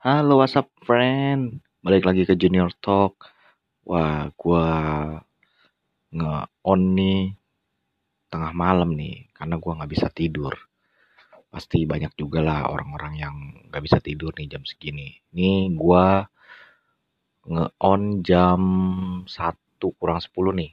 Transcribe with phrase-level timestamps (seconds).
[0.00, 1.60] Halo, what's up, friend?
[1.84, 3.20] Balik lagi ke Junior Talk.
[3.84, 4.72] Wah, gua
[6.08, 7.36] nge-on nih
[8.32, 10.56] tengah malam nih, karena gua nggak bisa tidur.
[11.52, 13.36] Pasti banyak juga lah orang-orang yang
[13.68, 15.20] nggak bisa tidur nih jam segini.
[15.36, 16.24] Ini gua
[17.44, 18.60] nge-on jam
[19.28, 20.72] 1 kurang 10 nih.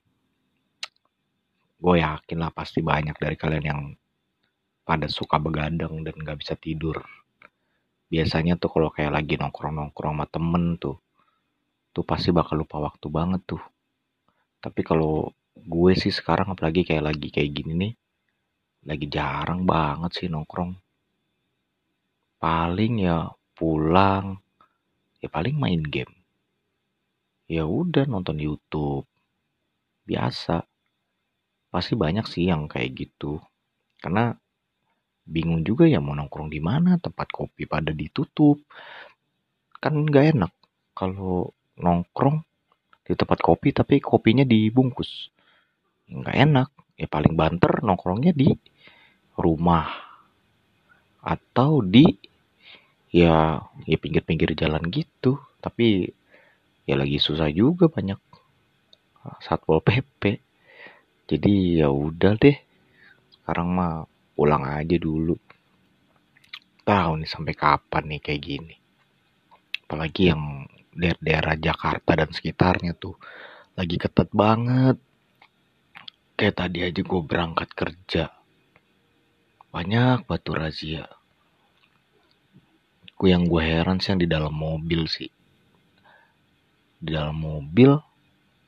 [1.84, 3.82] Gue yakin lah pasti banyak dari kalian yang
[4.88, 7.04] pada suka begadang dan nggak bisa tidur
[8.08, 10.98] biasanya tuh kalau kayak lagi nongkrong-nongkrong sama temen tuh
[11.98, 13.64] tuh pasti bakal lupa waktu banget tuh.
[14.62, 17.94] Tapi kalau gue sih sekarang apalagi kayak lagi kayak gini nih
[18.86, 20.78] lagi jarang banget sih nongkrong.
[22.38, 24.38] Paling ya pulang
[25.18, 26.14] ya paling main game.
[27.50, 29.10] Ya udah nonton YouTube.
[30.06, 30.62] Biasa.
[31.74, 33.42] Pasti banyak sih yang kayak gitu.
[33.98, 34.38] Karena
[35.28, 38.64] bingung juga ya mau nongkrong di mana tempat kopi pada ditutup.
[39.78, 40.52] Kan nggak enak
[40.96, 42.42] kalau nongkrong
[43.04, 45.30] di tempat kopi tapi kopinya dibungkus.
[46.10, 46.70] Nggak enak.
[46.98, 48.58] Ya paling banter nongkrongnya di
[49.38, 49.86] rumah
[51.22, 52.10] atau di
[53.14, 55.38] ya ya pinggir-pinggir jalan gitu.
[55.62, 56.10] Tapi
[56.88, 58.18] ya lagi susah juga banyak
[59.44, 60.40] satpol pp
[61.28, 62.58] jadi ya udah deh.
[63.36, 65.34] Sekarang mah pulang aja dulu.
[66.86, 68.76] Tahu nih sampai kapan nih kayak gini.
[69.90, 73.18] Apalagi yang daerah-daerah Jakarta dan sekitarnya tuh
[73.74, 75.02] lagi ketat banget.
[76.38, 78.30] Kayak tadi aja gue berangkat kerja.
[79.74, 81.10] Banyak batu razia.
[83.18, 85.34] Gue yang gue heran sih yang di dalam mobil sih.
[87.02, 87.98] Di dalam mobil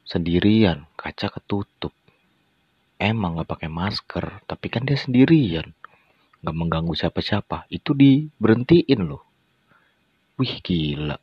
[0.09, 1.94] sendirian kaca ketutup
[3.00, 5.72] emang nggak pakai masker, tapi kan dia sendirian,
[6.44, 7.72] nggak mengganggu siapa-siapa.
[7.72, 9.23] Itu diberhentiin loh.
[10.36, 11.16] Wih gila.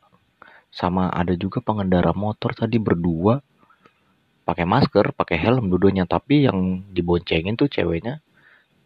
[0.73, 3.39] Sama ada juga pengendara motor tadi berdua
[4.47, 8.23] pakai masker, pakai helm dua-duanya, tapi yang diboncengin tuh ceweknya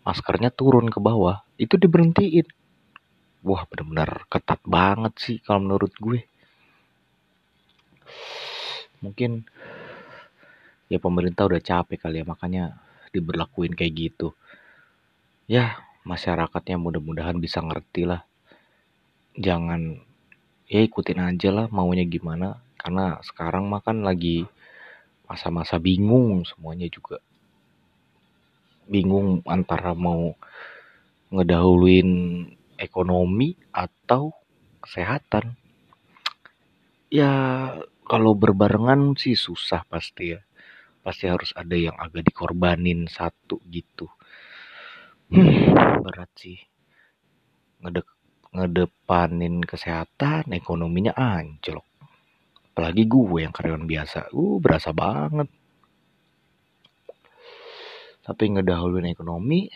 [0.01, 1.45] maskernya turun ke bawah.
[1.55, 2.49] Itu diberhentiin.
[3.41, 6.25] Wah benar-benar ketat banget sih kalau menurut gue.
[9.01, 9.45] Mungkin
[10.91, 12.75] ya pemerintah udah capek kali ya makanya
[13.15, 14.35] diberlakuin kayak gitu.
[15.47, 18.27] Ya masyarakatnya mudah-mudahan bisa ngerti lah.
[19.39, 20.03] Jangan
[20.67, 22.59] ya ikutin aja lah maunya gimana.
[22.75, 24.43] Karena sekarang mah kan lagi
[25.31, 27.23] masa-masa bingung semuanya juga.
[28.91, 30.35] Bingung antara mau
[31.31, 32.11] ngedahuluin
[32.75, 34.35] ekonomi atau
[34.83, 35.55] kesehatan.
[37.07, 37.31] Ya
[38.03, 40.43] kalau berbarengan sih susah pasti ya
[41.01, 44.05] pasti harus ada yang agak dikorbanin satu gitu.
[45.33, 45.73] Hmm,
[46.05, 46.61] berat sih.
[47.81, 48.07] Ngedek,
[48.53, 51.85] ngedepanin kesehatan ekonominya anjlok.
[52.71, 55.49] Apalagi gue yang karyawan biasa uh berasa banget.
[58.21, 59.67] Tapi ngedahuluin ekonomi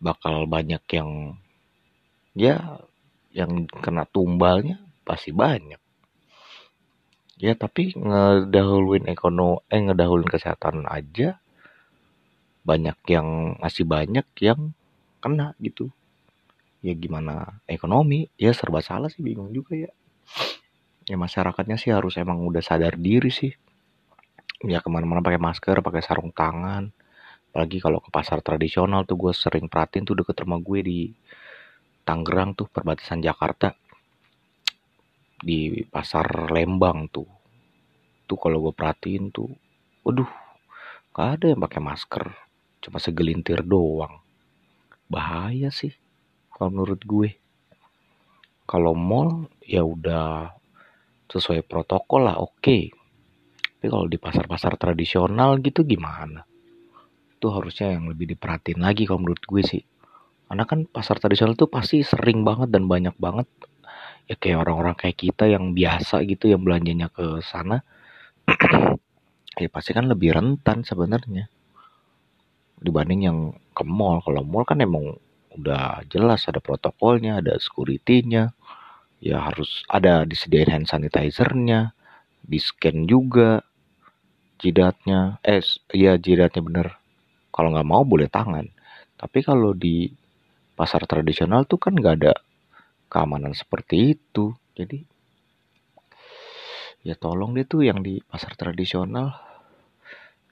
[0.00, 1.36] bakal banyak yang
[2.32, 2.80] ya
[3.34, 5.89] yang kena tumbalnya pasti banyak
[7.40, 11.40] ya tapi ngedahuluin ekonomi eh ngedahuluin kesehatan aja
[12.60, 14.76] banyak yang masih banyak yang
[15.24, 15.88] kena gitu.
[16.84, 18.28] Ya gimana ekonomi?
[18.36, 19.90] Ya serba salah sih bingung juga ya.
[21.08, 23.56] Ya masyarakatnya sih harus emang udah sadar diri sih.
[24.64, 26.92] Ya ke mana-mana pakai masker pakai sarung tangan.
[27.50, 31.00] Apalagi kalau ke pasar tradisional tuh gue sering perhatiin tuh deket rumah gue di
[32.04, 33.76] Tangerang tuh perbatasan Jakarta
[35.40, 37.28] di pasar Lembang tuh.
[38.28, 39.50] Tuh kalau gue perhatiin tuh
[40.04, 40.28] waduh
[41.10, 42.24] gak ada yang pakai masker
[42.80, 44.20] cuma segelintir doang.
[45.10, 45.92] Bahaya sih
[46.54, 47.30] kalau menurut gue.
[48.68, 50.54] Kalau mall ya udah
[51.26, 52.60] sesuai protokol lah oke.
[52.60, 52.82] Okay.
[53.80, 56.44] tapi kalau di pasar-pasar tradisional gitu gimana?
[57.32, 59.80] Itu harusnya yang lebih diperhatiin lagi kalau menurut gue sih.
[60.44, 63.48] Karena kan pasar tradisional tuh pasti sering banget dan banyak banget
[64.30, 67.82] ya kayak orang-orang kayak kita yang biasa gitu yang belanjanya ke sana
[69.62, 71.50] ya pasti kan lebih rentan sebenarnya
[72.80, 73.38] dibanding yang
[73.76, 74.24] ke mall.
[74.24, 75.20] Kalau mall kan emang
[75.54, 78.54] udah jelas ada protokolnya ada securitynya
[79.20, 81.92] ya harus ada disediain hand sanitizernya
[82.40, 83.60] di scan juga
[84.58, 85.38] jidatnya.
[85.44, 85.60] Eh
[85.92, 86.88] ya jidatnya bener.
[87.52, 88.64] Kalau nggak mau boleh tangan.
[89.20, 90.08] Tapi kalau di
[90.72, 92.32] pasar tradisional tuh kan nggak ada
[93.10, 94.54] keamanan seperti itu.
[94.78, 95.02] Jadi
[97.02, 99.34] ya tolong deh tuh yang di pasar tradisional.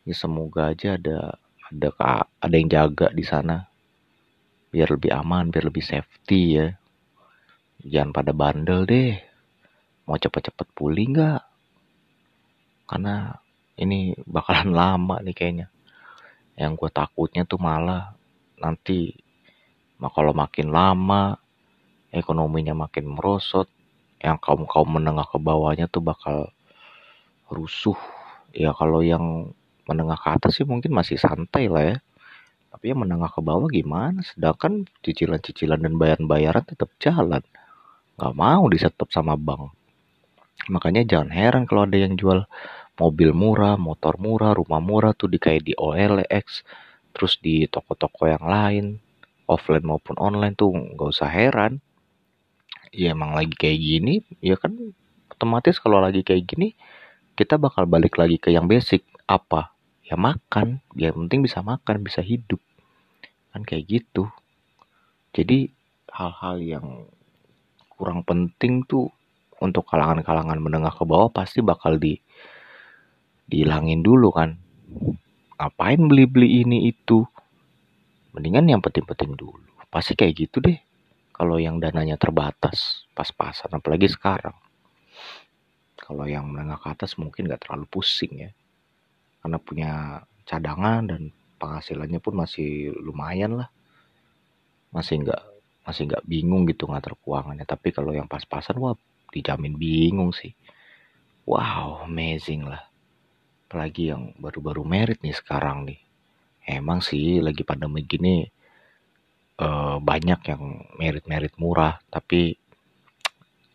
[0.03, 1.39] Ya semoga aja ada
[1.71, 1.89] ada
[2.43, 3.71] ada yang jaga di sana.
[4.69, 6.69] Biar lebih aman biar lebih safety ya.
[7.87, 9.15] Jangan pada bandel deh.
[10.11, 11.43] Mau cepet-cepet pulih nggak?
[12.91, 13.31] Karena
[13.79, 15.67] ini bakalan lama nih kayaknya.
[16.59, 18.19] Yang gue takutnya tuh malah
[18.59, 19.15] nanti
[19.99, 21.39] kalau makin lama
[22.13, 23.69] ekonominya makin merosot
[24.19, 26.51] yang kaum kaum menengah ke bawahnya tuh bakal
[27.53, 27.99] rusuh.
[28.53, 29.55] Ya kalau yang
[29.89, 31.97] menengah ke atas sih mungkin masih santai lah ya.
[32.69, 34.21] Tapi yang menengah ke bawah gimana?
[34.21, 37.41] Sedangkan cicilan-cicilan dan bayaran-bayaran tetap jalan.
[38.21, 39.73] Nggak mau disetop sama bank.
[40.69, 42.45] Makanya jangan heran kalau ada yang jual
[42.99, 46.67] mobil murah motor murah rumah murah tuh di kayak di OLX
[47.15, 48.99] terus di toko-toko yang lain
[49.47, 51.79] offline maupun online tuh nggak usah heran
[52.93, 54.75] ya emang lagi kayak gini ya kan
[55.33, 56.75] otomatis kalau lagi kayak gini
[57.39, 59.07] kita bakal balik lagi ke yang basic.
[59.31, 59.71] Apa?
[60.03, 60.83] Ya makan.
[60.99, 62.59] Ya penting bisa makan bisa hidup.
[63.55, 64.27] Kan kayak gitu.
[65.31, 65.71] Jadi
[66.11, 67.07] hal-hal yang
[67.95, 69.15] kurang penting tuh
[69.63, 72.19] untuk kalangan-kalangan menengah ke bawah pasti bakal di
[73.47, 74.59] dihilangin dulu kan.
[75.63, 77.23] Ngapain beli-beli ini itu?
[78.35, 79.63] Mendingan yang penting-penting dulu.
[79.95, 80.75] Pasti kayak gitu deh
[81.39, 84.55] kalau yang dananya terbatas pas-pasan apalagi sekarang
[86.09, 88.51] kalau yang menengah ke atas mungkin nggak terlalu pusing ya.
[89.45, 89.93] Karena punya
[90.49, 91.29] cadangan dan
[91.61, 93.69] penghasilannya pun masih lumayan lah.
[94.89, 95.43] Masih nggak
[95.85, 97.69] masih nggak bingung gitu ngatur keuangannya.
[97.69, 98.97] Tapi kalau yang pas-pasan wah
[99.37, 100.57] dijamin bingung sih.
[101.45, 102.89] Wow, amazing lah.
[103.69, 106.01] Apalagi yang baru-baru merit nih sekarang nih.
[106.65, 108.49] Emang sih lagi pandemi gini
[109.59, 110.63] uh, banyak yang
[110.97, 112.57] merit-merit murah, tapi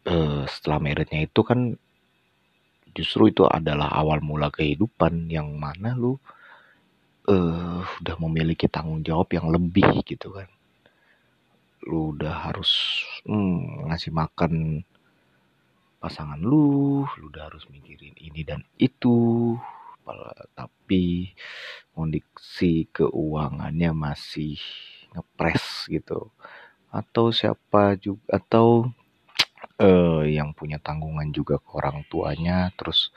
[0.08, 1.76] uh, setelah meritnya itu kan
[2.94, 6.16] justru itu adalah awal mula kehidupan yang mana lu
[7.28, 10.48] uh, udah memiliki tanggung jawab yang lebih gitu kan.
[11.84, 14.84] Lu udah harus hmm, ngasih makan
[16.04, 19.56] pasangan lu lu udah harus mikirin ini dan itu
[20.52, 21.32] tapi
[21.96, 24.60] kondisi keuangannya masih
[25.14, 26.30] ngepres gitu.
[26.94, 28.90] Atau siapa juga atau
[29.82, 33.10] uh, yang punya tanggungan juga ke orang tuanya terus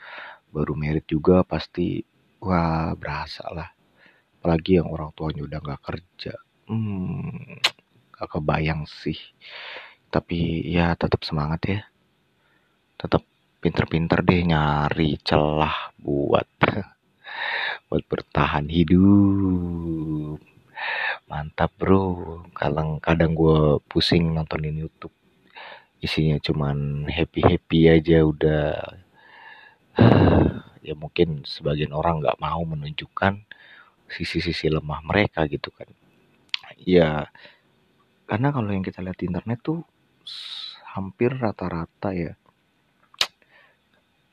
[0.49, 2.01] baru merit juga pasti
[2.41, 3.69] wah berasa lah.
[4.39, 6.33] Apalagi yang orang tuanya udah nggak kerja.
[6.67, 7.59] Hmm,
[8.11, 9.17] gak kebayang sih.
[10.07, 11.81] Tapi ya tetap semangat ya.
[12.97, 13.23] Tetap
[13.61, 16.47] pinter-pinter deh nyari celah buat
[17.89, 20.56] buat bertahan hidup
[21.31, 22.41] mantap bro.
[22.55, 25.13] Kadang kadang gue pusing nontonin YouTube.
[25.99, 28.71] Isinya cuman happy happy aja udah.
[30.87, 33.43] Ya mungkin sebagian orang nggak mau menunjukkan
[34.07, 35.91] sisi-sisi lemah mereka gitu kan.
[36.79, 37.27] Ya
[38.23, 39.83] karena kalau yang kita lihat di internet tuh
[40.95, 42.39] hampir rata-rata ya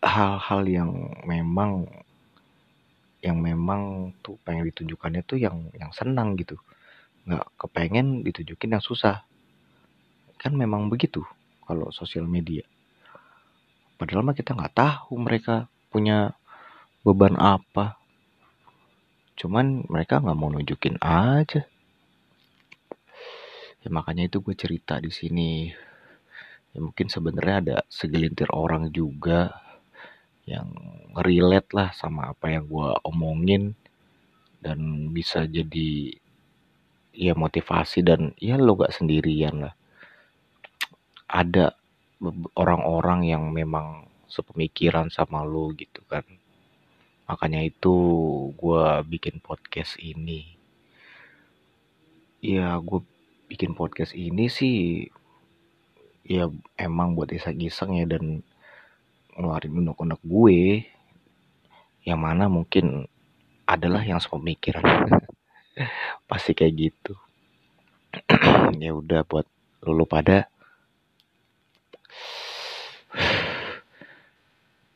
[0.05, 0.91] hal-hal yang
[1.25, 1.89] memang
[3.25, 6.61] yang memang tuh pengen ditunjukkannya tuh yang yang senang gitu
[7.25, 9.25] nggak kepengen ditunjukin yang susah
[10.45, 11.25] kan memang begitu
[11.65, 12.69] kalau sosial media.
[13.97, 16.37] Padahal mah kita nggak tahu mereka punya
[17.01, 17.97] beban apa.
[19.41, 21.65] Cuman mereka nggak mau nunjukin aja.
[23.81, 25.73] Ya makanya itu gue cerita di sini.
[26.77, 29.57] Ya mungkin sebenarnya ada segelintir orang juga
[30.45, 30.69] yang
[31.17, 33.73] relate lah sama apa yang gue omongin
[34.61, 36.21] dan bisa jadi
[37.15, 39.75] ya motivasi dan ya lo gak sendirian lah.
[41.31, 41.75] Ada
[42.59, 46.27] orang-orang yang memang sepemikiran sama lo gitu kan.
[47.31, 47.95] Makanya itu
[48.59, 50.59] gue bikin podcast ini.
[52.45, 53.01] Ya gue
[53.49, 55.09] bikin podcast ini sih
[56.25, 58.43] ya emang buat iseng-iseng ya dan
[59.39, 60.85] ngeluarin unek-unek gue.
[62.05, 63.09] Yang mana mungkin
[63.65, 64.85] adalah yang sepemikiran
[66.31, 67.15] pasti kayak gitu.
[68.83, 69.47] Ya udah buat
[69.87, 70.51] lulu pada.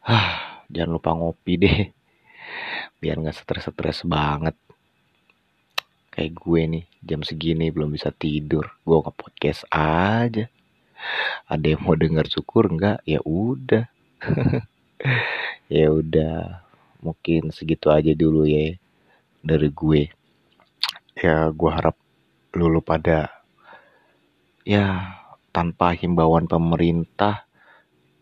[0.72, 1.90] Jangan lupa ngopi deh.
[2.98, 4.54] Biar nggak stres-stres banget.
[6.10, 8.66] Kayak gue nih jam segini belum bisa tidur.
[8.82, 10.50] Gue nggak podcast aja.
[11.46, 13.06] Ada yang mau dengar syukur nggak?
[13.06, 13.86] Ya udah.
[15.68, 16.64] Ya udah
[17.04, 18.74] mungkin segitu aja dulu ya
[19.44, 20.08] dari gue
[21.18, 21.98] ya gue harap
[22.54, 23.26] lulu pada
[24.62, 25.18] ya
[25.50, 27.50] tanpa himbauan pemerintah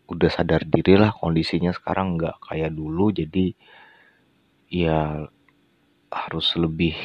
[0.09, 3.13] udah sadar diri lah kondisinya sekarang nggak kayak dulu.
[3.13, 3.53] Jadi
[4.73, 5.29] ya
[6.09, 6.97] harus lebih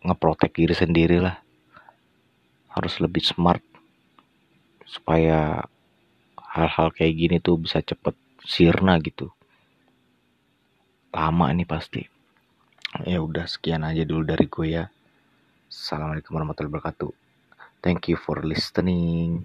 [0.00, 1.36] ngeprotek diri sendiri lah
[2.74, 3.62] harus lebih smart
[4.82, 5.62] supaya
[6.38, 9.30] hal-hal kayak gini tuh bisa cepet sirna gitu.
[11.14, 12.02] Lama nih pasti.
[13.06, 14.84] Ya udah sekian aja dulu dari gue ya
[15.74, 17.10] assalamualaikum warahmatullahi wabarakatuh.
[17.82, 19.42] Thank you for listening